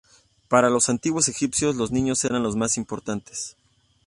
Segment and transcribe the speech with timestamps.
[0.47, 3.33] Para los antiguos egipcios, los niños eran lo más importante.